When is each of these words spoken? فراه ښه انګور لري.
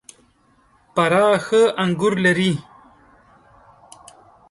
فراه 0.93 1.37
ښه 1.45 1.61
انګور 1.83 2.13
لري. 2.25 2.51